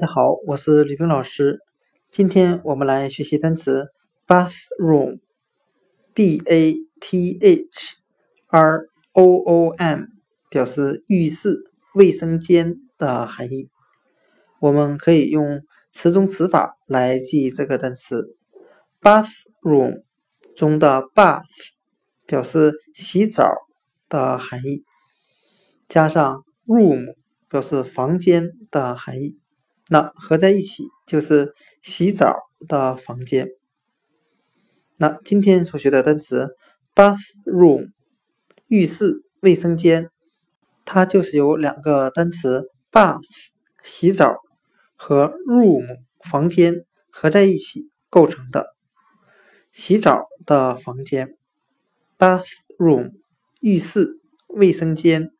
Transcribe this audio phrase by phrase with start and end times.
[0.00, 1.58] 大家好，我是吕冰老师。
[2.12, 3.88] 今天我们来学习单词
[4.28, 5.20] bathroom，b
[6.46, 7.96] a t h
[8.46, 10.04] r o o m，
[10.48, 11.64] 表示浴室、
[11.96, 13.70] 卫生间的含义。
[14.60, 18.36] 我们可以用词中词法来记这个单词
[19.00, 20.04] bathroom
[20.54, 21.42] 中的 bath，
[22.24, 23.52] 表示洗澡
[24.08, 24.84] 的含义，
[25.88, 27.16] 加上 room，
[27.48, 29.40] 表示房间的含义。
[29.90, 32.34] 那合在一起就是洗澡
[32.68, 33.48] 的房间。
[34.96, 36.48] 那今天所学的单词
[36.94, 37.90] bathroom，
[38.66, 40.10] 浴室、卫生间，
[40.84, 43.20] 它就是由两个单词 bath
[43.82, 44.34] 洗澡
[44.96, 45.86] 和 room
[46.28, 48.74] 房间合在一起构成的。
[49.70, 51.36] 洗澡的房间
[52.18, 53.12] ，bathroom，
[53.60, 55.30] 浴室、卫生间。